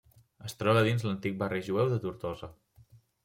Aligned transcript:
Es 0.47 0.55
troba 0.61 0.81
dins 0.87 1.05
l'antic 1.07 1.37
barri 1.43 1.61
jueu 1.69 1.91
de 1.93 1.99
Tortosa. 2.07 2.49